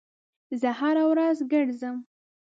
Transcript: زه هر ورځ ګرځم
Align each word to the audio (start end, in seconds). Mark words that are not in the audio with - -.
زه 0.61 0.69
هر 0.79 0.95
ورځ 1.11 1.37
ګرځم 1.51 1.97